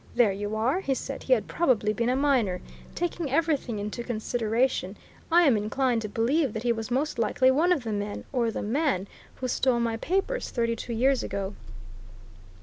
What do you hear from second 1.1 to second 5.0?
"He had probably been a miner! Taking everything into consideration,